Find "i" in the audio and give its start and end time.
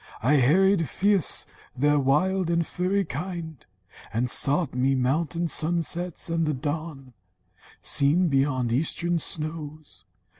0.23-0.37